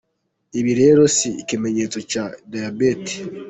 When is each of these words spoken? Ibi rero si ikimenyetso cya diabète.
Ibi 0.59 0.71
rero 0.81 1.01
si 1.17 1.29
ikimenyetso 1.41 1.99
cya 2.11 2.25
diabète. 2.51 3.13